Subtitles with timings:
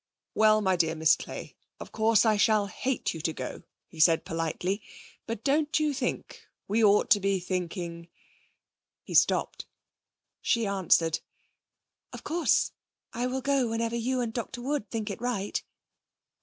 [0.33, 4.25] 'Well, my dear Miss Clay of course, I shall hate you to go,' he said
[4.25, 4.81] politely,
[5.27, 8.07] 'but don't you think we ought to be thinking'
[9.03, 9.67] He stopped.
[10.41, 11.19] She answered:
[12.13, 12.71] 'Of course
[13.13, 15.61] I'll go whenever you and Dr Wood think it right.'